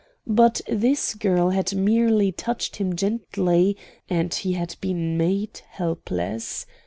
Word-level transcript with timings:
But 0.25 0.61
this 0.67 1.13
girl 1.13 1.51
had 1.51 1.75
merely 1.75 2.31
touched 2.31 2.77
him 2.77 2.95
gently, 2.95 3.77
and 4.09 4.33
he 4.33 4.53
had 4.53 4.75
been 4.81 5.15
made 5.15 5.61
helpless. 5.69 6.65